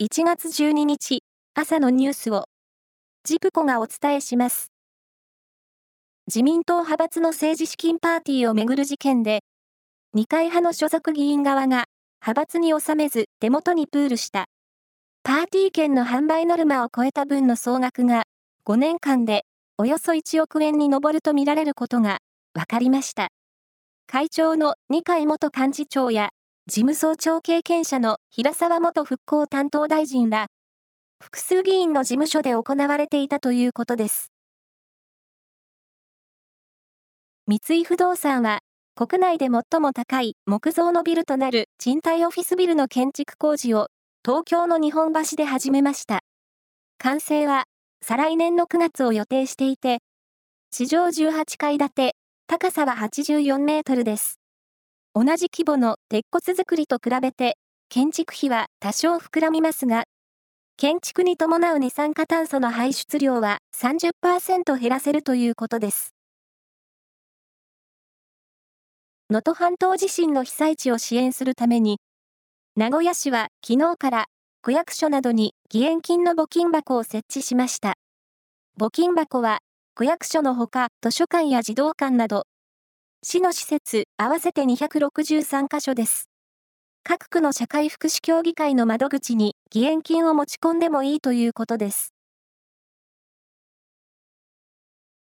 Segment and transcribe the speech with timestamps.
[0.00, 1.24] 1月12日
[1.54, 2.44] 朝のニュースを
[3.24, 4.70] ジプコがお伝えします。
[6.28, 9.40] 自民党派閥の政治資金パーティーをめぐる事件で
[10.14, 11.86] 二階派の所属議員側が
[12.22, 14.44] 派閥に収めず手元にプールした
[15.24, 18.22] パーティー券の販売ノルマを超えた分の総額が
[18.66, 19.46] 5年間で
[19.78, 22.18] およそ1億円に上るとみられることが
[22.54, 23.30] 分かりました。
[24.06, 26.30] 会長の二階元幹事長や
[26.68, 30.48] 事務総長経験者の平沢元復興担当大臣ら、
[31.18, 34.30] 複数議員の事務所で行われていたということです。
[37.46, 38.58] 三井不動産は、
[38.94, 43.86] 国内で最も高い木造のビルとなる賃貸オフィスビルの建築工事を
[44.22, 46.20] 東京の日本橋で始めました。
[46.98, 47.64] 完成は
[48.04, 50.00] 再来年の9月を予定していて、
[50.70, 54.37] 地上18階建て、高さは84メートルです。
[55.20, 57.58] 同じ規模の鉄骨造りと比べて、
[57.88, 60.04] 建築費は多少膨らみますが、
[60.76, 66.14] 建築に伴う二酸化炭素の排出量は30%減らせるということです。
[69.28, 71.98] 能登半島地震の被災地を支援するために、
[72.76, 74.26] 名古屋市は昨日から
[74.62, 77.94] 区役所などに義援金の募金箱を設置しました。
[78.80, 79.58] 募金箱は
[79.96, 82.44] 区役所のほか図書館や児童館など
[83.24, 86.30] 市の施設合わせて263カ所です。
[87.02, 92.14] 各区の社会福祉協議会の窓口に義援金を持ち込んでもいいということです。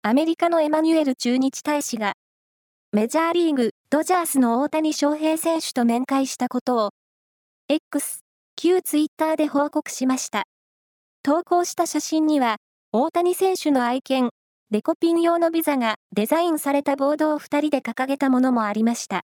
[0.01, 2.13] アメリカのエマニュエル駐日大使が、
[2.91, 6.89] メジャーリーグ、ドジャースの大谷翔平選手と面会したことを、
[7.69, 8.21] X、
[8.55, 10.45] 旧ツイッターで報告しました。
[11.21, 12.57] 投稿した写真には、
[12.91, 14.31] 大谷選手の愛犬、
[14.73, 19.21] デコピン用のビザがデザインされたボードを2人で掲げたものもありました。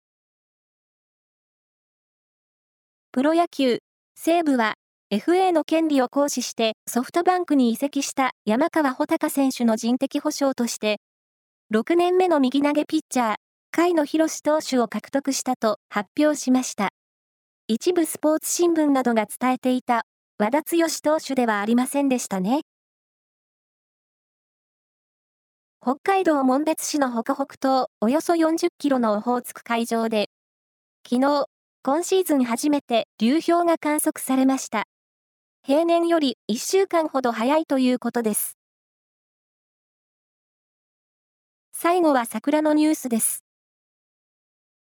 [3.12, 3.78] プロ野球、
[4.16, 4.74] 西武は
[5.14, 10.98] FA の権利を行使してソフトバンクに移籍した山川穂高選手の人的保障として、
[11.72, 13.36] 6年目の右投げピッチャー、
[13.72, 16.90] 甲斐野博投手を獲得したと発表しました。
[17.68, 20.08] 一部スポーツ新聞などが伝えていた
[20.40, 22.62] 和田剛投手ではありませんでしたね。
[25.88, 30.32] 北海道紋別市の北北東およそ40キロのオホーツク海上で、
[31.08, 31.46] 昨日、
[31.84, 34.86] 今シーズン初めて流氷が観測されました。
[35.62, 38.58] 平年より1週間ほど早いということです。
[41.72, 43.44] 最後は桜のニュースです。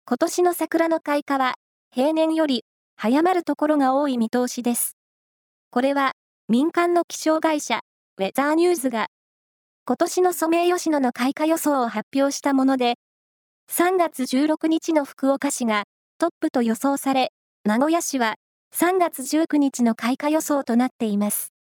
[0.05, 1.55] 今年の桜の開花は、
[1.91, 2.67] 平年より
[2.97, 4.99] 早まるところが多い見通しです。
[5.71, 6.13] これは、
[6.51, 7.81] 民間の気象会社、
[8.19, 9.07] ウェザーニューズが
[9.85, 12.95] 今年のソメイヨシノの開花予想を発表したもので、
[13.69, 15.85] 3月16日の福岡市が
[16.19, 17.33] トップと予想され、
[17.65, 18.37] 名古屋市は
[18.77, 21.53] 3月19日の開花予想となっています。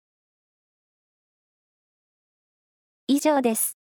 [3.08, 3.81] 以上です。